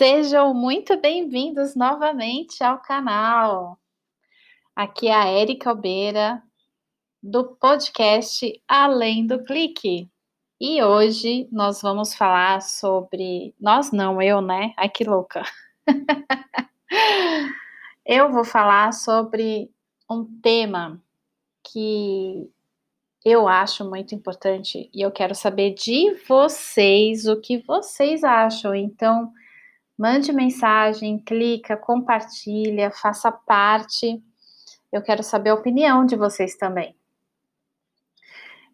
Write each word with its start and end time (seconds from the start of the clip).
Sejam 0.00 0.54
muito 0.54 0.98
bem-vindos 0.98 1.76
novamente 1.76 2.64
ao 2.64 2.78
canal. 2.78 3.78
Aqui 4.74 5.08
é 5.08 5.14
a 5.14 5.26
Érica 5.26 5.68
Albeira, 5.68 6.42
do 7.22 7.44
podcast 7.44 8.50
Além 8.66 9.26
do 9.26 9.44
Clique. 9.44 10.10
E 10.58 10.82
hoje 10.82 11.46
nós 11.52 11.82
vamos 11.82 12.14
falar 12.14 12.62
sobre. 12.62 13.54
Nós 13.60 13.92
não, 13.92 14.22
eu, 14.22 14.40
né? 14.40 14.72
Ai 14.74 14.88
que 14.88 15.04
louca! 15.04 15.42
eu 18.06 18.32
vou 18.32 18.42
falar 18.42 18.94
sobre 18.94 19.70
um 20.10 20.24
tema 20.40 20.98
que 21.62 22.50
eu 23.22 23.46
acho 23.46 23.84
muito 23.84 24.14
importante 24.14 24.88
e 24.94 25.02
eu 25.02 25.12
quero 25.12 25.34
saber 25.34 25.74
de 25.74 26.14
vocês 26.26 27.26
o 27.26 27.38
que 27.38 27.58
vocês 27.58 28.24
acham. 28.24 28.74
Então, 28.74 29.30
Mande 30.00 30.32
mensagem, 30.32 31.18
clica, 31.18 31.76
compartilha, 31.76 32.90
faça 32.90 33.30
parte. 33.30 34.18
Eu 34.90 35.02
quero 35.02 35.22
saber 35.22 35.50
a 35.50 35.54
opinião 35.54 36.06
de 36.06 36.16
vocês 36.16 36.56
também. 36.56 36.96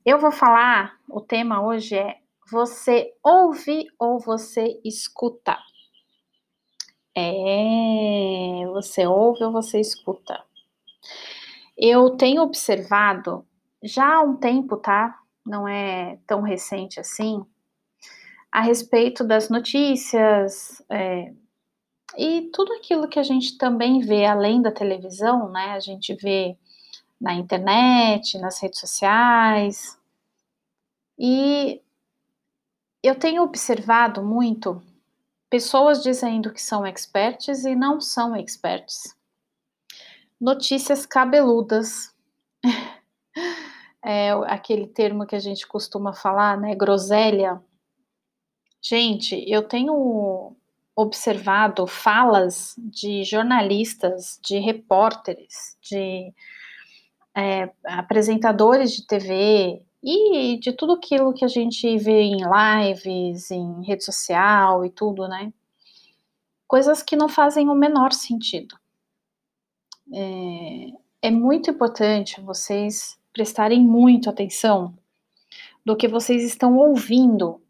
Eu 0.04 0.20
vou 0.20 0.30
falar, 0.30 0.96
o 1.10 1.20
tema 1.20 1.66
hoje 1.66 1.96
é 1.96 2.18
você 2.48 3.12
ouve 3.24 3.88
ou 3.98 4.20
você 4.20 4.80
escuta? 4.84 5.58
É, 7.12 8.64
você 8.68 9.04
ouve 9.04 9.42
ou 9.42 9.50
você 9.50 9.80
escuta? 9.80 10.44
Eu 11.76 12.10
tenho 12.10 12.40
observado 12.40 13.44
já 13.82 14.14
há 14.14 14.20
um 14.20 14.36
tempo, 14.36 14.76
tá? 14.76 15.18
Não 15.44 15.66
é 15.66 16.20
tão 16.24 16.40
recente 16.40 17.00
assim, 17.00 17.44
a 18.56 18.62
respeito 18.62 19.22
das 19.22 19.50
notícias 19.50 20.82
é, 20.88 21.30
e 22.16 22.48
tudo 22.54 22.72
aquilo 22.72 23.06
que 23.06 23.18
a 23.18 23.22
gente 23.22 23.58
também 23.58 24.00
vê 24.00 24.24
além 24.24 24.62
da 24.62 24.72
televisão, 24.72 25.50
né? 25.52 25.72
A 25.72 25.78
gente 25.78 26.14
vê 26.14 26.56
na 27.20 27.34
internet, 27.34 28.38
nas 28.38 28.58
redes 28.58 28.80
sociais. 28.80 30.00
E 31.18 31.82
eu 33.02 33.14
tenho 33.14 33.42
observado 33.42 34.22
muito 34.22 34.82
pessoas 35.50 36.02
dizendo 36.02 36.50
que 36.50 36.62
são 36.62 36.86
experts 36.86 37.66
e 37.66 37.76
não 37.76 38.00
são 38.00 38.34
experts. 38.34 39.14
Notícias 40.40 41.04
cabeludas. 41.04 42.14
É 44.08 44.30
aquele 44.46 44.86
termo 44.86 45.26
que 45.26 45.34
a 45.34 45.40
gente 45.40 45.66
costuma 45.66 46.12
falar, 46.12 46.56
né? 46.56 46.76
Groselha 46.76 47.60
Gente, 48.88 49.44
eu 49.48 49.64
tenho 49.64 50.54
observado 50.94 51.88
falas 51.88 52.72
de 52.78 53.24
jornalistas, 53.24 54.38
de 54.40 54.60
repórteres, 54.60 55.76
de 55.82 56.32
é, 57.36 57.68
apresentadores 57.84 58.92
de 58.92 59.04
TV 59.04 59.82
e 60.00 60.56
de 60.60 60.72
tudo 60.72 60.92
aquilo 60.92 61.34
que 61.34 61.44
a 61.44 61.48
gente 61.48 61.98
vê 61.98 62.22
em 62.22 62.36
lives, 62.36 63.50
em 63.50 63.82
rede 63.84 64.04
social 64.04 64.84
e 64.84 64.90
tudo, 64.90 65.26
né? 65.26 65.52
Coisas 66.68 67.02
que 67.02 67.16
não 67.16 67.28
fazem 67.28 67.68
o 67.68 67.74
menor 67.74 68.12
sentido. 68.12 68.78
É, 70.14 70.92
é 71.22 71.30
muito 71.32 71.72
importante 71.72 72.40
vocês 72.40 73.18
prestarem 73.32 73.80
muito 73.80 74.30
atenção 74.30 74.96
do 75.84 75.96
que 75.96 76.06
vocês 76.06 76.44
estão 76.44 76.76
ouvindo 76.76 77.60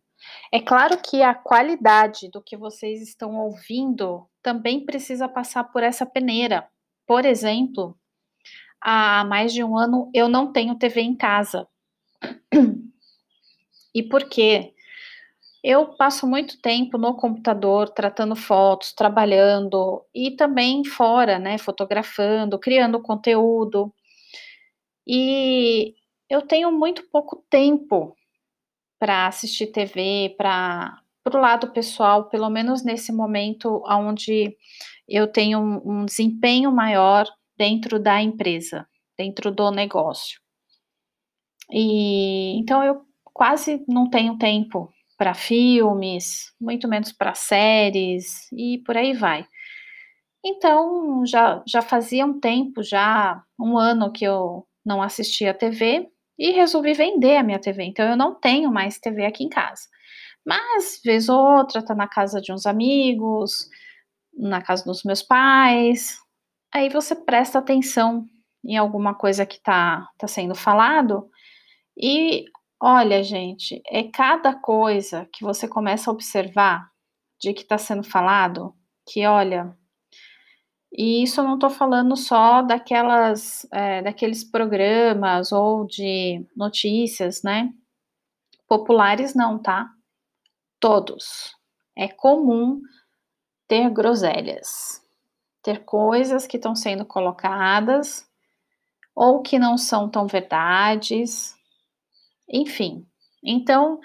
é 0.52 0.60
claro 0.60 0.98
que 0.98 1.22
a 1.22 1.34
qualidade 1.34 2.30
do 2.30 2.42
que 2.42 2.56
vocês 2.56 3.02
estão 3.02 3.36
ouvindo 3.36 4.26
também 4.42 4.84
precisa 4.84 5.28
passar 5.28 5.64
por 5.64 5.82
essa 5.82 6.06
peneira. 6.06 6.68
Por 7.06 7.24
exemplo, 7.24 7.98
há 8.80 9.24
mais 9.24 9.52
de 9.52 9.64
um 9.64 9.76
ano 9.76 10.10
eu 10.14 10.28
não 10.28 10.52
tenho 10.52 10.78
TV 10.78 11.00
em 11.00 11.16
casa. 11.16 11.66
E 13.94 14.02
por 14.02 14.28
quê? 14.28 14.74
Eu 15.64 15.96
passo 15.96 16.26
muito 16.26 16.60
tempo 16.60 16.98
no 16.98 17.16
computador 17.16 17.88
tratando 17.88 18.36
fotos, 18.36 18.92
trabalhando 18.92 20.04
e 20.14 20.30
também 20.32 20.84
fora, 20.84 21.38
né, 21.38 21.58
fotografando, 21.58 22.58
criando 22.58 23.02
conteúdo. 23.02 23.92
E 25.06 25.94
eu 26.28 26.42
tenho 26.42 26.70
muito 26.70 27.02
pouco 27.10 27.44
tempo 27.48 28.14
para 28.98 29.26
assistir 29.26 29.68
TV, 29.68 30.34
para 30.36 31.02
o 31.26 31.36
lado 31.38 31.72
pessoal, 31.72 32.28
pelo 32.28 32.48
menos 32.48 32.82
nesse 32.84 33.12
momento 33.12 33.82
onde 33.86 34.56
eu 35.08 35.26
tenho 35.26 35.58
um, 35.58 36.00
um 36.02 36.04
desempenho 36.04 36.72
maior 36.72 37.26
dentro 37.56 37.98
da 37.98 38.20
empresa, 38.22 38.86
dentro 39.16 39.50
do 39.50 39.70
negócio. 39.70 40.40
E 41.70 42.58
então 42.58 42.82
eu 42.82 43.02
quase 43.24 43.84
não 43.88 44.08
tenho 44.08 44.38
tempo 44.38 44.92
para 45.16 45.34
filmes, 45.34 46.52
muito 46.60 46.86
menos 46.86 47.12
para 47.12 47.34
séries 47.34 48.50
e 48.52 48.78
por 48.84 48.96
aí 48.96 49.14
vai. 49.14 49.46
Então 50.44 51.24
já, 51.26 51.62
já 51.66 51.82
fazia 51.82 52.24
um 52.24 52.38
tempo, 52.38 52.82
já 52.82 53.42
um 53.58 53.76
ano 53.76 54.12
que 54.12 54.24
eu 54.24 54.66
não 54.84 55.02
assistia 55.02 55.52
TV 55.54 56.08
e 56.38 56.50
resolvi 56.52 56.92
vender 56.92 57.36
a 57.36 57.42
minha 57.42 57.58
TV. 57.58 57.84
Então 57.84 58.08
eu 58.08 58.16
não 58.16 58.34
tenho 58.34 58.70
mais 58.70 58.98
TV 58.98 59.26
aqui 59.26 59.44
em 59.44 59.48
casa. 59.48 59.82
Mas, 60.44 61.00
vez 61.04 61.28
ou 61.28 61.38
outra, 61.38 61.84
tá 61.84 61.94
na 61.94 62.06
casa 62.06 62.40
de 62.40 62.52
uns 62.52 62.66
amigos, 62.66 63.68
na 64.32 64.62
casa 64.62 64.84
dos 64.84 65.02
meus 65.02 65.22
pais. 65.22 66.18
Aí 66.72 66.88
você 66.88 67.16
presta 67.16 67.58
atenção 67.58 68.26
em 68.64 68.76
alguma 68.76 69.14
coisa 69.14 69.46
que 69.46 69.60
tá, 69.60 70.08
tá 70.18 70.28
sendo 70.28 70.54
falado. 70.54 71.28
E 71.96 72.44
olha, 72.80 73.22
gente, 73.22 73.82
é 73.88 74.04
cada 74.04 74.54
coisa 74.54 75.28
que 75.32 75.44
você 75.44 75.66
começa 75.66 76.10
a 76.10 76.14
observar 76.14 76.88
de 77.40 77.52
que 77.52 77.62
está 77.62 77.78
sendo 77.78 78.04
falado 78.04 78.74
que, 79.08 79.26
olha, 79.26 79.76
e 80.96 81.22
isso 81.22 81.40
eu 81.40 81.44
não 81.44 81.54
estou 81.56 81.68
falando 81.68 82.16
só 82.16 82.62
daquelas, 82.62 83.66
é, 83.70 84.00
daqueles 84.00 84.42
programas 84.42 85.52
ou 85.52 85.86
de 85.86 86.42
notícias, 86.56 87.42
né? 87.42 87.70
Populares 88.66 89.34
não, 89.34 89.58
tá? 89.58 89.90
Todos. 90.80 91.54
É 91.94 92.08
comum 92.08 92.80
ter 93.68 93.90
groselhas, 93.90 95.02
ter 95.62 95.84
coisas 95.84 96.46
que 96.46 96.56
estão 96.56 96.74
sendo 96.74 97.04
colocadas 97.04 98.26
ou 99.14 99.42
que 99.42 99.58
não 99.58 99.76
são 99.76 100.08
tão 100.08 100.26
verdades, 100.26 101.54
enfim. 102.48 103.06
Então, 103.44 104.00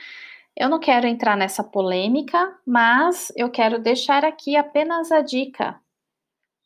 eu 0.58 0.68
não 0.68 0.80
quero 0.80 1.08
entrar 1.08 1.38
nessa 1.38 1.64
polêmica, 1.64 2.54
mas 2.68 3.32
eu 3.38 3.50
quero 3.50 3.80
deixar 3.80 4.26
aqui 4.26 4.58
apenas 4.58 5.10
a 5.10 5.22
dica 5.22 5.81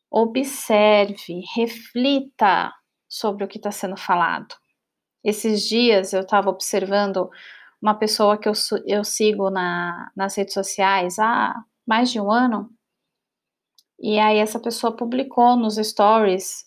observe, 0.09 1.41
reflita 1.55 2.71
sobre 3.07 3.43
o 3.43 3.47
que 3.47 3.57
está 3.57 3.71
sendo 3.71 3.97
falado. 3.97 4.55
Esses 5.23 5.67
dias 5.67 6.13
eu 6.13 6.21
estava 6.21 6.49
observando 6.49 7.29
uma 7.81 7.95
pessoa 7.95 8.37
que 8.37 8.47
eu, 8.47 8.53
eu 8.85 9.03
sigo 9.03 9.49
na, 9.49 10.11
nas 10.15 10.35
redes 10.35 10.53
sociais 10.53 11.19
há 11.19 11.55
mais 11.85 12.11
de 12.11 12.19
um 12.19 12.31
ano, 12.31 12.69
e 13.99 14.19
aí 14.19 14.37
essa 14.37 14.59
pessoa 14.59 14.95
publicou 14.95 15.55
nos 15.55 15.75
stories 15.75 16.65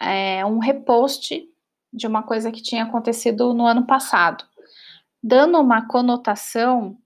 é, 0.00 0.44
um 0.46 0.58
repost 0.58 1.46
de 1.92 2.06
uma 2.06 2.22
coisa 2.22 2.50
que 2.50 2.62
tinha 2.62 2.84
acontecido 2.84 3.52
no 3.52 3.66
ano 3.66 3.86
passado, 3.86 4.44
dando 5.22 5.60
uma 5.60 5.86
conotação 5.86 6.96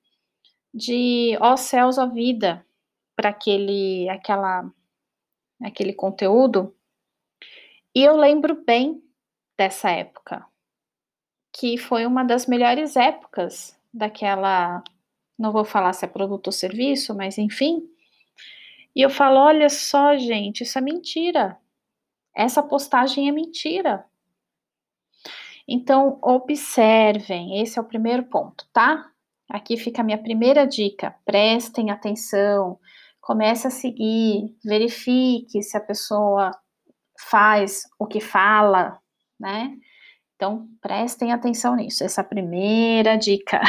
de 0.73 1.37
ó 1.41 1.57
céus, 1.57 1.99
ó 1.99 2.07
vida 2.07 2.65
para 3.17 3.31
aquele 3.31 4.09
aquela 4.09 4.71
aquele 5.63 5.93
conteúdo. 5.93 6.75
E 7.95 8.03
eu 8.03 8.17
lembro 8.17 8.65
bem 8.65 9.03
dessa 9.57 9.91
época, 9.91 10.45
que 11.53 11.79
foi 11.79 12.07
uma 12.07 12.25
das 12.25 12.47
melhores 12.47 12.97
épocas 12.97 13.79
daquela, 13.93 14.83
não 15.39 15.53
vou 15.53 15.65
falar 15.65 15.93
se 15.93 16.05
é 16.05 16.09
produto 16.09 16.49
ou 16.49 16.53
serviço, 16.53 17.15
mas 17.15 17.39
enfim. 17.39 17.89
E 18.95 19.03
eu 19.03 19.11
falo, 19.11 19.39
olha 19.39 19.69
só, 19.69 20.17
gente, 20.17 20.63
isso 20.63 20.79
é 20.79 20.81
mentira. 20.81 21.57
Essa 22.35 22.63
postagem 22.63 23.29
é 23.29 23.33
mentira. 23.33 24.05
Então, 25.67 26.19
observem, 26.21 27.61
esse 27.61 27.79
é 27.79 27.83
o 27.83 27.87
primeiro 27.87 28.25
ponto, 28.25 28.69
tá? 28.73 29.11
Aqui 29.49 29.77
fica 29.77 30.03
a 30.03 30.05
minha 30.05 30.19
primeira 30.19 30.67
dica. 30.67 31.15
Prestem 31.25 31.91
atenção, 31.91 32.79
comece 33.25 33.67
a 33.67 33.71
seguir, 33.71 34.55
verifique 34.63 35.63
se 35.63 35.77
a 35.77 35.81
pessoa 35.81 36.51
faz 37.19 37.83
o 37.99 38.07
que 38.07 38.21
fala, 38.21 38.99
né? 39.41 39.75
Então, 40.37 40.69
prestem 40.81 41.33
atenção 41.33 41.75
nisso. 41.75 42.05
Essa 42.05 42.23
primeira 42.23 43.17
dica. 43.17 43.63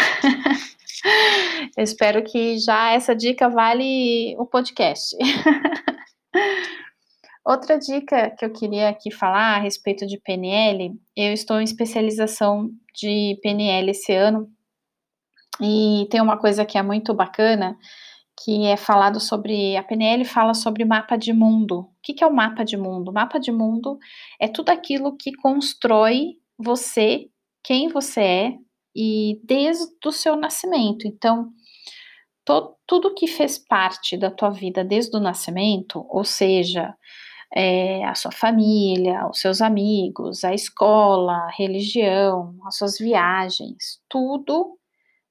Eu 1.78 1.84
espero 1.84 2.22
que 2.22 2.58
já 2.58 2.92
essa 2.92 3.16
dica 3.16 3.48
vale 3.48 4.36
o 4.38 4.46
podcast. 4.46 5.16
Outra 7.46 7.80
dica 7.80 8.32
que 8.32 8.44
eu 8.44 8.52
queria 8.52 8.90
aqui 8.90 9.10
falar 9.10 9.56
a 9.56 9.60
respeito 9.60 10.06
de 10.06 10.20
PNL, 10.20 11.00
eu 11.16 11.32
estou 11.32 11.62
em 11.62 11.64
especialização 11.64 12.70
de 12.94 13.40
PNL 13.42 13.92
esse 13.92 14.12
ano 14.12 14.50
e 15.62 16.08
tem 16.10 16.20
uma 16.20 16.38
coisa 16.38 16.66
que 16.66 16.78
é 16.78 16.82
muito 16.82 17.14
bacana, 17.14 17.78
que 18.38 18.66
é 18.66 18.76
falado 18.76 19.20
sobre 19.20 19.78
a 19.78 19.84
PNL 19.84 20.26
fala 20.26 20.54
sobre 20.54 20.84
mapa 20.84 21.16
de 21.16 21.32
mundo. 21.32 21.80
O 21.80 21.90
que, 22.04 22.14
que 22.14 22.24
é 22.24 22.28
o 22.28 22.34
mapa 22.34 22.64
de 22.64 22.76
mundo? 22.76 23.10
O 23.10 23.14
mapa 23.14 23.40
de 23.40 23.52
mundo 23.52 23.98
é 24.40 24.48
tudo 24.48 24.70
aquilo 24.70 25.16
que 25.16 25.34
constrói 25.34 26.38
você, 26.58 27.30
quem 27.64 27.88
você 27.88 28.22
é, 28.22 28.54
e 28.96 29.40
desde 29.44 29.86
o 30.06 30.12
seu 30.12 30.36
nascimento. 30.36 31.08
Então, 31.08 31.50
to, 32.46 32.76
tudo 32.86 33.14
que 33.16 33.28
fez 33.28 33.58
parte 33.58 34.18
da 34.18 34.32
tua 34.32 34.50
vida 34.50 34.84
desde 34.84 35.16
o 35.18 35.20
nascimento, 35.20 36.06
ou 36.10 36.24
seja, 36.24 36.94
é, 37.54 38.04
a 38.06 38.16
sua 38.16 38.32
família, 38.32 39.28
os 39.30 39.40
seus 39.40 39.62
amigos, 39.62 40.44
a 40.44 40.54
escola, 40.54 41.34
a 41.34 41.52
religião, 41.52 42.56
as 42.66 42.78
suas 42.78 42.98
viagens, 42.98 44.02
tudo 44.10 44.78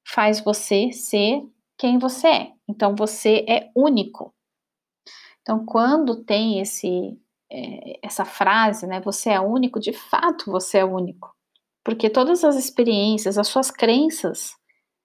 faz 0.06 0.40
você 0.40 0.92
ser 0.92 1.42
quem 1.78 1.98
você 1.98 2.28
é. 2.28 2.52
Então 2.68 2.94
você 2.94 3.44
é 3.48 3.70
único. 3.74 4.34
Então 5.42 5.64
quando 5.64 6.24
tem 6.24 6.60
esse 6.60 7.18
é, 7.50 7.98
essa 8.02 8.24
frase, 8.24 8.86
né, 8.86 9.00
você 9.00 9.30
é 9.30 9.40
único, 9.40 9.78
de 9.78 9.92
fato 9.92 10.50
você 10.50 10.78
é 10.78 10.84
único, 10.84 11.32
porque 11.84 12.10
todas 12.10 12.42
as 12.42 12.56
experiências, 12.56 13.38
as 13.38 13.46
suas 13.48 13.70
crenças, 13.70 14.56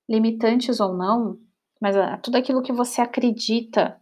limitantes 0.09 0.79
ou 0.79 0.93
não, 0.93 1.37
mas 1.81 1.95
ah, 1.95 2.17
tudo 2.17 2.37
aquilo 2.37 2.63
que 2.63 2.73
você 2.73 3.01
acredita, 3.01 3.99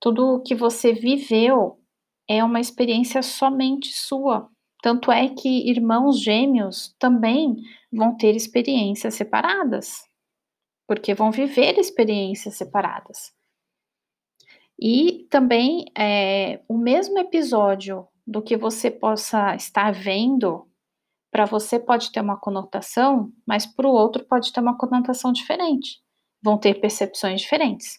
tudo 0.00 0.42
que 0.46 0.54
você 0.54 0.92
viveu 0.92 1.78
é 2.28 2.42
uma 2.42 2.60
experiência 2.60 3.22
somente 3.22 3.92
sua. 3.92 4.48
Tanto 4.82 5.12
é 5.12 5.28
que 5.28 5.70
irmãos 5.70 6.20
gêmeos 6.20 6.94
também 6.98 7.56
vão 7.92 8.16
ter 8.16 8.34
experiências 8.34 9.14
separadas 9.14 10.02
porque 10.92 11.14
vão 11.14 11.30
viver 11.30 11.78
experiências 11.78 12.54
separadas. 12.54 13.32
E 14.78 15.26
também 15.30 15.86
é, 15.96 16.60
o 16.68 16.76
mesmo 16.76 17.18
episódio 17.18 18.06
do 18.26 18.42
que 18.42 18.58
você 18.58 18.90
possa 18.90 19.54
estar 19.54 19.90
vendo, 19.90 20.68
para 21.30 21.46
você 21.46 21.80
pode 21.80 22.12
ter 22.12 22.20
uma 22.20 22.36
conotação, 22.36 23.32
mas 23.46 23.64
para 23.64 23.88
o 23.88 23.90
outro 23.90 24.22
pode 24.26 24.52
ter 24.52 24.60
uma 24.60 24.76
conotação 24.76 25.32
diferente. 25.32 25.98
Vão 26.42 26.58
ter 26.58 26.78
percepções 26.78 27.40
diferentes. 27.40 27.98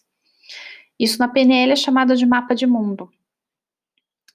Isso 0.96 1.18
na 1.18 1.26
PNL 1.26 1.72
é 1.72 1.76
chamado 1.76 2.14
de 2.14 2.24
mapa 2.24 2.54
de 2.54 2.64
mundo. 2.64 3.10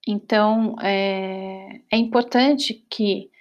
Então, 0.06 0.76
é, 0.82 1.80
é 1.90 1.96
importante 1.96 2.86
que 2.90 3.32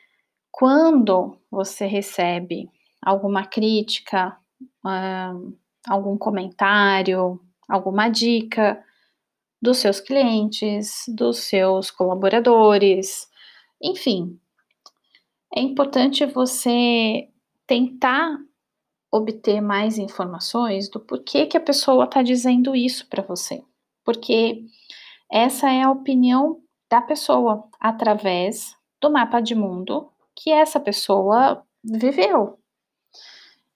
quando 0.53 1.41
você 1.51 1.87
recebe 1.87 2.71
alguma 3.03 3.45
crítica, 3.45 4.39
uh, 4.85 5.57
algum 5.87 6.17
comentário, 6.17 7.41
alguma 7.69 8.09
dica 8.09 8.83
dos 9.61 9.79
seus 9.79 10.01
clientes, 10.01 11.05
dos 11.09 11.39
seus 11.39 11.91
colaboradores, 11.91 13.29
enfim. 13.83 14.39
É 15.55 15.61
importante 15.61 16.25
você 16.27 17.29
tentar 17.67 18.39
obter 19.11 19.61
mais 19.61 19.99
informações 19.99 20.89
do 20.89 21.01
porquê 21.01 21.47
que 21.47 21.57
a 21.57 21.61
pessoa 21.61 22.05
está 22.05 22.23
dizendo 22.23 22.77
isso 22.77 23.09
para 23.09 23.23
você. 23.23 23.63
Porque 24.05 24.65
essa 25.31 25.71
é 25.71 25.83
a 25.83 25.91
opinião 25.91 26.61
da 26.91 27.01
pessoa 27.01 27.69
através 27.81 28.75
do 29.01 29.11
mapa 29.11 29.41
de 29.41 29.55
mundo 29.55 30.11
que 30.37 30.51
essa 30.51 30.79
pessoa 30.79 31.63
viveu, 31.83 32.59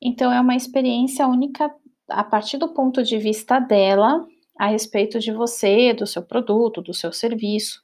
então, 0.03 0.33
é 0.33 0.41
uma 0.41 0.57
experiência 0.57 1.27
única 1.29 1.73
a 2.09 2.25
partir 2.25 2.59
do 2.59 2.75
ponto 2.75 3.05
de 3.05 3.19
vista 3.19 3.61
dela 3.61 4.27
a 4.59 4.67
respeito 4.67 5.21
de 5.21 5.33
você, 5.33 5.95
do 5.95 6.07
seu 6.07 6.23
produto, 6.23 6.83
do 6.83 6.93
seu 6.93 7.13
serviço. 7.13 7.81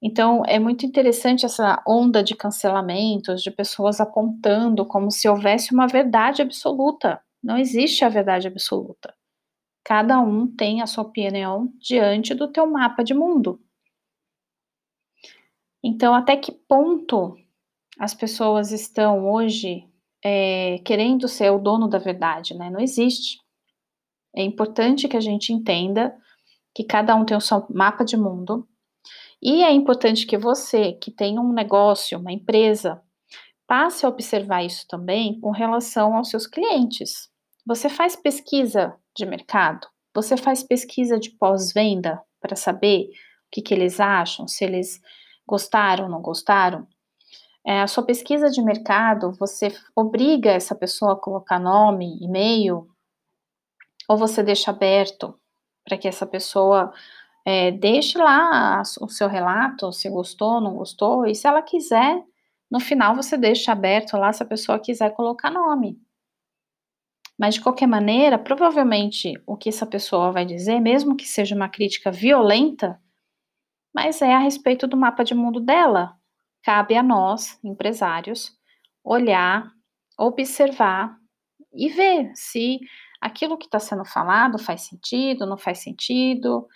Então, 0.00 0.42
é 0.46 0.58
muito 0.58 0.86
interessante 0.86 1.44
essa 1.44 1.82
onda 1.86 2.22
de 2.22 2.34
cancelamentos, 2.34 3.42
de 3.42 3.50
pessoas 3.50 4.00
apontando 4.00 4.86
como 4.86 5.10
se 5.10 5.28
houvesse 5.28 5.72
uma 5.72 5.86
verdade 5.86 6.40
absoluta. 6.40 7.20
Não 7.42 7.58
existe 7.58 8.04
a 8.04 8.08
verdade 8.08 8.46
absoluta. 8.46 9.14
Cada 9.84 10.20
um 10.20 10.46
tem 10.46 10.82
a 10.82 10.86
sua 10.86 11.04
opinião 11.04 11.72
diante 11.78 12.34
do 12.34 12.48
teu 12.48 12.66
mapa 12.66 13.02
de 13.02 13.12
mundo. 13.14 13.60
Então, 15.82 16.14
até 16.14 16.36
que 16.36 16.52
ponto 16.52 17.36
as 17.98 18.14
pessoas 18.14 18.70
estão 18.72 19.28
hoje 19.28 19.87
é, 20.24 20.78
querendo 20.84 21.28
ser 21.28 21.50
o 21.50 21.58
dono 21.58 21.88
da 21.88 21.98
verdade, 21.98 22.54
né? 22.54 22.70
Não 22.70 22.80
existe. 22.80 23.38
É 24.34 24.42
importante 24.42 25.08
que 25.08 25.16
a 25.16 25.20
gente 25.20 25.52
entenda 25.52 26.16
que 26.74 26.84
cada 26.84 27.14
um 27.14 27.24
tem 27.24 27.36
o 27.36 27.40
seu 27.40 27.66
mapa 27.70 28.04
de 28.04 28.16
mundo 28.16 28.68
e 29.42 29.62
é 29.62 29.72
importante 29.72 30.26
que 30.26 30.36
você, 30.36 30.92
que 30.92 31.10
tem 31.10 31.38
um 31.38 31.52
negócio, 31.52 32.18
uma 32.18 32.32
empresa, 32.32 33.00
passe 33.66 34.04
a 34.04 34.08
observar 34.08 34.64
isso 34.64 34.86
também 34.88 35.38
com 35.40 35.50
relação 35.50 36.16
aos 36.16 36.30
seus 36.30 36.46
clientes. 36.46 37.30
Você 37.64 37.88
faz 37.88 38.16
pesquisa 38.16 38.96
de 39.16 39.24
mercado? 39.26 39.86
Você 40.14 40.36
faz 40.36 40.62
pesquisa 40.62 41.18
de 41.18 41.30
pós-venda 41.30 42.20
para 42.40 42.56
saber 42.56 43.04
o 43.04 43.50
que, 43.52 43.62
que 43.62 43.74
eles 43.74 44.00
acham, 44.00 44.48
se 44.48 44.64
eles 44.64 45.00
gostaram 45.46 46.04
ou 46.04 46.10
não 46.10 46.20
gostaram? 46.20 46.86
É, 47.68 47.82
a 47.82 47.86
sua 47.86 48.02
pesquisa 48.02 48.48
de 48.48 48.62
mercado, 48.62 49.30
você 49.32 49.68
obriga 49.94 50.50
essa 50.50 50.74
pessoa 50.74 51.12
a 51.12 51.16
colocar 51.16 51.58
nome, 51.58 52.16
e-mail, 52.18 52.88
ou 54.08 54.16
você 54.16 54.42
deixa 54.42 54.70
aberto 54.70 55.38
para 55.84 55.98
que 55.98 56.08
essa 56.08 56.26
pessoa 56.26 56.90
é, 57.44 57.70
deixe 57.70 58.16
lá 58.16 58.80
o 59.02 59.08
seu 59.10 59.28
relato, 59.28 59.92
se 59.92 60.08
gostou, 60.08 60.62
não 60.62 60.76
gostou, 60.76 61.26
e 61.26 61.34
se 61.34 61.46
ela 61.46 61.60
quiser, 61.60 62.24
no 62.70 62.80
final 62.80 63.14
você 63.14 63.36
deixa 63.36 63.70
aberto 63.70 64.16
lá 64.16 64.32
se 64.32 64.42
a 64.42 64.46
pessoa 64.46 64.78
quiser 64.78 65.10
colocar 65.10 65.50
nome. 65.50 66.00
Mas 67.38 67.56
de 67.56 67.60
qualquer 67.60 67.86
maneira, 67.86 68.38
provavelmente 68.38 69.34
o 69.46 69.58
que 69.58 69.68
essa 69.68 69.84
pessoa 69.84 70.32
vai 70.32 70.46
dizer, 70.46 70.80
mesmo 70.80 71.14
que 71.14 71.28
seja 71.28 71.54
uma 71.54 71.68
crítica 71.68 72.10
violenta, 72.10 72.98
mas 73.94 74.22
é 74.22 74.32
a 74.34 74.38
respeito 74.38 74.86
do 74.86 74.96
mapa 74.96 75.22
de 75.22 75.34
mundo 75.34 75.60
dela, 75.60 76.17
cabe 76.68 76.94
a 76.98 77.02
nós, 77.02 77.58
empresários, 77.64 78.54
olhar, 79.02 79.72
observar 80.18 81.16
e 81.72 81.88
ver 81.88 82.30
se 82.34 82.78
aquilo 83.18 83.56
que 83.56 83.64
está 83.64 83.78
sendo 83.78 84.04
falado 84.04 84.58
faz 84.58 84.82
sentido, 84.82 85.46
não 85.46 85.56
faz 85.56 85.78
sentido. 85.78 86.68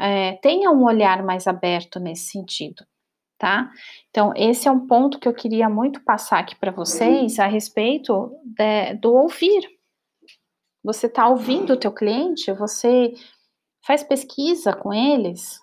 É, 0.00 0.38
tenha 0.38 0.70
um 0.70 0.82
olhar 0.82 1.22
mais 1.22 1.46
aberto 1.46 2.00
nesse 2.00 2.30
sentido, 2.30 2.86
tá? 3.36 3.70
Então, 4.08 4.32
esse 4.34 4.66
é 4.66 4.70
um 4.70 4.86
ponto 4.86 5.18
que 5.18 5.28
eu 5.28 5.34
queria 5.34 5.68
muito 5.68 6.02
passar 6.02 6.38
aqui 6.38 6.56
para 6.56 6.72
vocês 6.72 7.38
a 7.38 7.46
respeito 7.46 8.34
de, 8.46 8.94
do 8.94 9.12
ouvir. 9.12 9.68
Você 10.82 11.06
está 11.06 11.28
ouvindo 11.28 11.74
o 11.74 11.78
teu 11.78 11.92
cliente? 11.92 12.50
Você 12.54 13.12
faz 13.86 14.02
pesquisa 14.02 14.74
com 14.74 14.90
eles? 14.90 15.60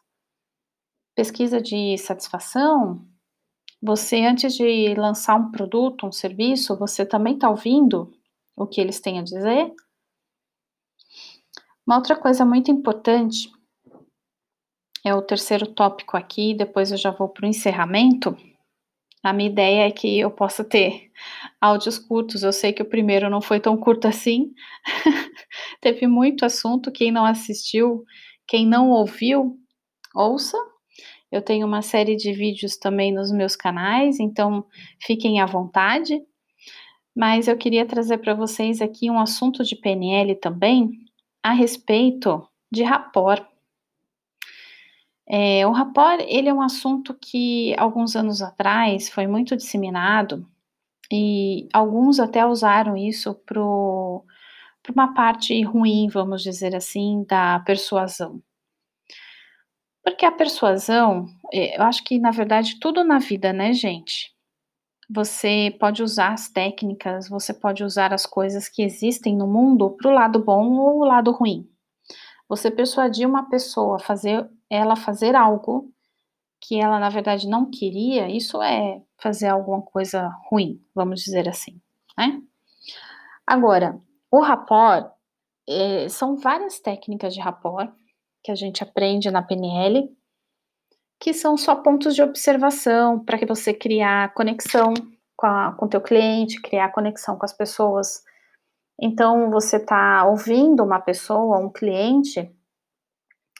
Pesquisa 1.16 1.60
de 1.60 1.98
satisfação? 1.98 3.11
Você, 3.82 4.18
antes 4.26 4.54
de 4.54 4.94
lançar 4.94 5.36
um 5.36 5.50
produto, 5.50 6.06
um 6.06 6.12
serviço, 6.12 6.78
você 6.78 7.04
também 7.04 7.34
está 7.34 7.50
ouvindo 7.50 8.14
o 8.56 8.68
que 8.68 8.80
eles 8.80 9.00
têm 9.00 9.18
a 9.18 9.24
dizer? 9.24 9.74
Uma 11.86 11.96
outra 11.98 12.16
coisa 12.16 12.46
muito 12.46 12.70
importante 12.70 13.52
é 15.04 15.16
o 15.16 15.22
terceiro 15.22 15.66
tópico 15.66 16.16
aqui, 16.16 16.54
depois 16.54 16.92
eu 16.92 16.98
já 16.98 17.10
vou 17.10 17.28
para 17.28 17.46
o 17.46 17.50
encerramento. 17.50 18.38
A 19.24 19.34
minha 19.34 19.50
ideia 19.50 19.88
é 19.88 19.92
que 19.92 20.20
eu 20.20 20.30
possa 20.30 20.64
ter 20.64 21.12
áudios 21.60 21.98
curtos. 21.98 22.44
Eu 22.44 22.54
sei 22.54 22.74
que 22.74 22.82
o 22.84 22.90
primeiro 22.90 23.30
não 23.30 23.42
foi 23.42 23.60
tão 23.60 23.76
curto 23.78 24.08
assim. 24.08 24.54
Teve 25.82 26.08
muito 26.08 26.46
assunto. 26.46 26.92
Quem 26.92 27.12
não 27.12 27.26
assistiu, 27.26 28.04
quem 28.48 28.66
não 28.66 28.90
ouviu, 28.90 29.60
ouça 30.16 30.58
eu 31.32 31.42
tenho 31.42 31.66
uma 31.66 31.82
série 31.82 32.16
de 32.16 32.34
vídeos 32.34 32.78
também 32.78 33.14
nos 33.14 33.32
meus 33.32 33.56
canais, 33.56 34.20
então 34.20 34.66
fiquem 35.00 35.40
à 35.40 35.46
vontade. 35.46 36.22
Mas 37.16 37.48
eu 37.48 37.58
queria 37.58 37.86
trazer 37.86 38.18
para 38.20 38.34
vocês 38.34 38.82
aqui 38.82 39.10
um 39.10 39.20
assunto 39.20 39.64
de 39.64 39.76
PNL 39.76 40.36
também 40.36 40.92
a 41.44 41.52
respeito 41.52 42.48
de 42.72 42.84
rapport. 42.84 43.46
É, 45.28 45.66
o 45.66 45.72
rapport 45.72 46.22
ele 46.28 46.50
é 46.50 46.54
um 46.54 46.62
assunto 46.62 47.14
que 47.14 47.74
alguns 47.78 48.16
anos 48.16 48.42
atrás 48.42 49.10
foi 49.10 49.28
muito 49.28 49.56
disseminado 49.56 50.46
e 51.12 51.68
alguns 51.74 52.20
até 52.20 52.46
usaram 52.46 52.98
isso 52.98 53.34
para 53.46 53.62
uma 53.62 55.14
parte 55.14 55.62
ruim, 55.64 56.08
vamos 56.10 56.42
dizer 56.42 56.76
assim, 56.76 57.24
da 57.28 57.60
persuasão. 57.60 58.42
Porque 60.04 60.26
a 60.26 60.32
persuasão, 60.32 61.28
é, 61.54 61.78
eu 61.78 61.84
acho 61.84 62.04
que 62.04 62.20
na 62.20 62.32
verdade 62.32 62.80
tudo 62.80 63.04
na 63.04 63.20
vida, 63.20 63.54
né, 63.54 63.74
gente? 63.74 64.34
Você 65.10 65.76
pode 65.80 66.02
usar 66.02 66.34
as 66.34 66.50
técnicas, 66.50 67.28
você 67.28 67.54
pode 67.54 67.84
usar 67.84 68.14
as 68.14 68.26
coisas 68.26 68.70
que 68.70 68.82
existem 68.82 69.36
no 69.36 69.46
mundo 69.46 69.92
para 69.92 70.10
o 70.10 70.14
lado 70.14 70.40
bom 70.44 70.72
ou 70.72 71.00
o 71.00 71.06
lado 71.06 71.32
ruim. 71.32 71.70
Você 72.48 72.72
persuadir 72.72 73.28
uma 73.28 73.50
pessoa 73.50 74.00
fazer 74.00 74.50
ela 74.70 74.96
fazer 74.96 75.36
algo 75.36 75.92
que 76.62 76.80
ela 76.80 77.00
na 77.00 77.10
verdade 77.10 77.48
não 77.48 77.70
queria, 77.70 78.30
isso 78.30 78.62
é 78.62 79.02
fazer 79.18 79.48
alguma 79.48 79.82
coisa 79.82 80.30
ruim, 80.50 80.82
vamos 80.96 81.22
dizer 81.22 81.50
assim, 81.50 81.82
né? 82.18 82.42
Agora, 83.46 84.00
o 84.30 84.40
rapport 84.40 85.12
é, 85.68 86.08
são 86.08 86.38
várias 86.38 86.80
técnicas 86.80 87.34
de 87.34 87.42
rapport 87.42 87.92
que 88.44 88.52
a 88.52 88.56
gente 88.56 88.84
aprende 88.84 89.30
na 89.30 89.42
PNL, 89.42 90.10
que 91.20 91.34
são 91.34 91.56
só 91.56 91.76
pontos 91.76 92.16
de 92.16 92.24
observação 92.24 93.24
para 93.24 93.38
que 93.38 93.46
você 93.46 93.74
criar 93.74 94.34
conexão 94.34 94.94
com, 95.36 95.46
a, 95.46 95.74
com 95.74 95.86
o 95.86 95.90
teu 95.90 96.02
cliente, 96.02 96.62
criar 96.62 96.90
conexão 96.90 97.38
com 97.38 97.46
as 97.46 97.54
pessoas. 97.54 98.24
Então, 99.00 99.50
você 99.52 99.78
está 99.78 100.26
ouvindo 100.26 100.84
uma 100.84 101.00
pessoa, 101.00 101.60
um 101.60 101.72
cliente, 101.72 102.52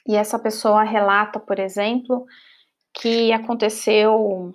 e 0.08 0.16
essa 0.16 0.40
pessoa 0.40 0.84
relata, 0.84 1.40
por 1.40 1.60
exemplo, 1.60 2.26
que 2.94 3.32
aconteceu 3.32 4.52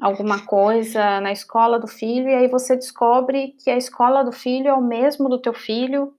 alguma 0.00 0.46
coisa 0.46 1.20
na 1.20 1.32
escola 1.32 1.78
do 1.78 1.86
filho, 1.86 2.28
e 2.28 2.34
aí 2.34 2.48
você 2.48 2.76
descobre 2.76 3.56
que 3.62 3.70
a 3.70 3.76
escola 3.76 4.22
do 4.24 4.32
filho 4.32 4.68
é 4.68 4.74
o 4.74 4.82
mesmo 4.82 5.28
do 5.28 5.40
teu 5.40 5.52
filho, 5.52 6.14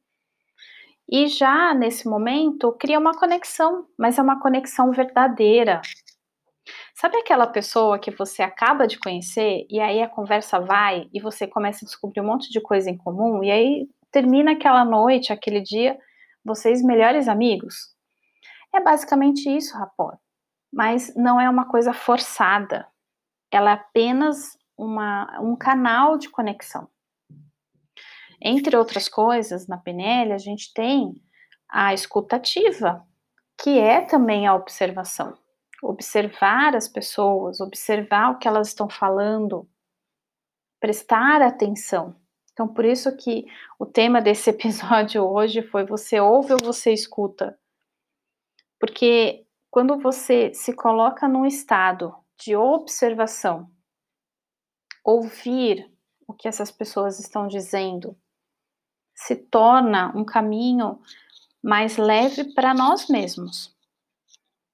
e 1.11 1.27
já 1.27 1.73
nesse 1.73 2.07
momento 2.07 2.71
cria 2.73 2.99
uma 2.99 3.17
conexão, 3.17 3.87
mas 3.97 4.17
é 4.17 4.21
uma 4.21 4.39
conexão 4.39 4.91
verdadeira. 4.91 5.81
Sabe 6.93 7.17
aquela 7.17 7.47
pessoa 7.47 7.97
que 7.97 8.11
você 8.11 8.43
acaba 8.43 8.85
de 8.85 8.99
conhecer 8.99 9.65
e 9.69 9.79
aí 9.79 10.01
a 10.01 10.09
conversa 10.09 10.59
vai 10.59 11.09
e 11.13 11.19
você 11.19 11.47
começa 11.47 11.83
a 11.83 11.87
descobrir 11.87 12.21
um 12.21 12.25
monte 12.25 12.51
de 12.51 12.61
coisa 12.61 12.89
em 12.89 12.97
comum 12.97 13.43
e 13.43 13.49
aí 13.49 13.87
termina 14.11 14.51
aquela 14.51 14.85
noite, 14.85 15.33
aquele 15.33 15.61
dia, 15.61 15.97
vocês 16.43 16.83
melhores 16.83 17.27
amigos? 17.27 17.95
É 18.73 18.79
basicamente 18.79 19.49
isso, 19.49 19.75
rapor. 19.77 20.17
Mas 20.71 21.13
não 21.15 21.41
é 21.41 21.49
uma 21.49 21.65
coisa 21.65 21.93
forçada. 21.93 22.87
Ela 23.51 23.71
é 23.71 23.73
apenas 23.73 24.57
uma, 24.77 25.39
um 25.41 25.55
canal 25.55 26.17
de 26.17 26.29
conexão. 26.29 26.87
Entre 28.41 28.75
outras 28.75 29.09
coisas, 29.09 29.67
na 29.67 29.77
PNL, 29.77 30.33
a 30.33 30.37
gente 30.37 30.73
tem 30.73 31.13
a 31.69 31.93
escutativa, 31.93 33.05
que 33.61 33.77
é 33.77 34.01
também 34.01 34.47
a 34.47 34.55
observação. 34.55 35.37
Observar 35.83 36.75
as 36.75 36.87
pessoas, 36.87 37.59
observar 37.59 38.31
o 38.31 38.37
que 38.37 38.47
elas 38.47 38.69
estão 38.69 38.89
falando, 38.89 39.67
prestar 40.79 41.41
atenção. 41.41 42.15
Então, 42.51 42.67
por 42.67 42.83
isso 42.83 43.15
que 43.15 43.45
o 43.77 43.85
tema 43.85 44.21
desse 44.21 44.49
episódio 44.51 45.23
hoje 45.23 45.61
foi 45.61 45.85
você 45.85 46.19
ouve 46.19 46.53
ou 46.53 46.59
você 46.61 46.91
escuta. 46.91 47.57
Porque 48.79 49.45
quando 49.69 49.99
você 49.99 50.53
se 50.53 50.73
coloca 50.73 51.27
num 51.27 51.45
estado 51.45 52.15
de 52.37 52.55
observação, 52.55 53.69
ouvir 55.03 55.91
o 56.27 56.33
que 56.33 56.47
essas 56.47 56.71
pessoas 56.71 57.19
estão 57.19 57.47
dizendo, 57.47 58.17
se 59.19 59.35
torna 59.35 60.15
um 60.15 60.23
caminho 60.23 61.01
mais 61.61 61.97
leve 61.97 62.53
para 62.53 62.73
nós 62.73 63.09
mesmos. 63.09 63.75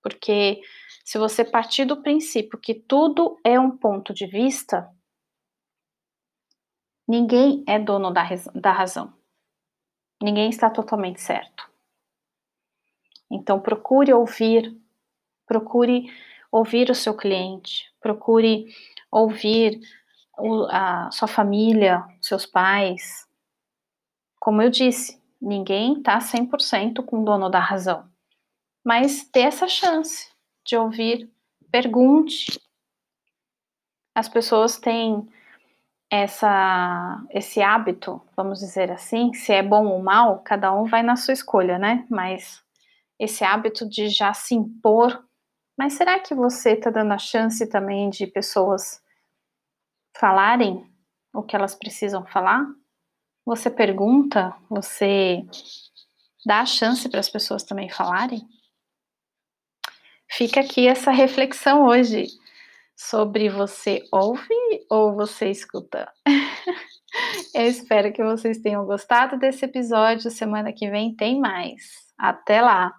Porque 0.04 0.62
se 1.04 1.18
você 1.18 1.44
partir 1.44 1.86
do 1.86 2.04
princípio 2.04 2.60
que 2.60 2.75
tudo 2.75 3.40
é 3.44 3.60
um 3.60 3.75
ponto 3.75 4.14
de 4.14 4.28
vista, 4.28 4.88
ninguém 7.08 7.64
é 7.68 7.80
dono 7.80 8.12
da, 8.12 8.24
da 8.54 8.72
razão. 8.72 9.12
Ninguém 10.22 10.50
está 10.50 10.70
totalmente 10.70 11.22
certo. 11.22 11.68
Então 13.32 13.60
procure 13.60 14.14
ouvir, 14.14 14.80
procure 15.48 16.08
ouvir 16.52 16.92
o 16.92 16.96
seu 16.96 17.18
cliente, 17.18 17.92
procure 18.00 18.68
ouvir 19.10 19.80
a 20.70 21.10
sua 21.12 21.28
família, 21.28 22.06
seus 22.22 22.46
pais, 22.46 23.25
como 24.46 24.62
eu 24.62 24.70
disse, 24.70 25.20
ninguém 25.42 25.94
está 25.98 26.20
100% 26.20 27.04
com 27.04 27.20
o 27.20 27.25
dono 27.25 27.50
da 27.50 27.58
razão, 27.58 28.08
mas 28.86 29.24
ter 29.24 29.40
essa 29.40 29.68
chance 29.68 30.32
de 30.64 30.78
ouvir, 30.78 31.34
pergunte. 31.72 32.62
As 34.14 34.30
pessoas 34.30 34.78
têm 34.78 35.28
essa, 36.12 37.25
esse 37.32 37.60
hábito, 37.60 38.22
vamos 38.38 38.60
dizer 38.60 38.92
assim, 38.92 39.34
se 39.34 39.52
é 39.52 39.64
bom 39.64 39.88
ou 39.88 40.04
mal, 40.04 40.44
cada 40.44 40.72
um 40.72 40.86
vai 40.86 41.02
na 41.02 41.16
sua 41.16 41.34
escolha, 41.34 41.80
né? 41.80 42.06
Mas 42.08 42.64
esse 43.18 43.44
hábito 43.44 43.90
de 43.90 44.10
já 44.10 44.32
se 44.32 44.54
impor. 44.54 45.28
Mas 45.75 45.94
será 45.94 46.20
que 46.20 46.36
você 46.36 46.74
está 46.74 46.92
dando 46.92 47.14
a 47.14 47.18
chance 47.18 47.68
também 47.68 48.12
de 48.12 48.28
pessoas 48.28 49.02
falarem 50.16 50.88
o 51.34 51.42
que 51.42 51.56
elas 51.56 51.74
precisam 51.74 52.24
falar? 52.28 52.64
Você 53.46 53.70
pergunta, 53.70 54.56
você 54.68 55.46
dá 56.44 56.62
a 56.62 56.66
chance 56.66 57.08
para 57.08 57.20
as 57.20 57.30
pessoas 57.30 57.62
também 57.62 57.88
falarem? 57.90 58.42
Fica 60.32 60.62
aqui 60.62 60.88
essa 60.88 61.12
reflexão 61.12 61.86
hoje 61.86 62.25
sobre 62.96 63.48
você 63.50 64.04
ouve 64.12 64.50
ou 64.90 65.16
você 65.16 65.52
escuta. 65.52 66.12
Eu 67.54 67.68
espero 67.68 68.12
que 68.12 68.24
vocês 68.24 68.58
tenham 68.58 68.84
gostado 68.84 69.38
desse 69.38 69.64
episódio. 69.64 70.32
Semana 70.32 70.74
que 70.74 70.90
vem 70.90 71.16
tem 71.16 71.40
mais. 71.40 71.84
Até 72.18 72.62
lá! 72.62 72.92